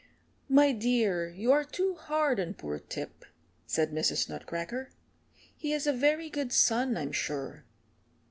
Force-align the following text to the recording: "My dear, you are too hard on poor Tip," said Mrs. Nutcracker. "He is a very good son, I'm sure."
"My 0.49 0.71
dear, 0.71 1.29
you 1.29 1.51
are 1.51 1.63
too 1.63 1.93
hard 1.93 2.39
on 2.39 2.55
poor 2.55 2.79
Tip," 2.79 3.23
said 3.67 3.91
Mrs. 3.91 4.27
Nutcracker. 4.27 4.89
"He 5.55 5.73
is 5.73 5.85
a 5.85 5.93
very 5.93 6.27
good 6.27 6.51
son, 6.51 6.97
I'm 6.97 7.11
sure." 7.11 7.65